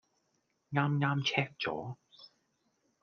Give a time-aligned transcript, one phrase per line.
[0.71, 1.95] 啱啱 check 咗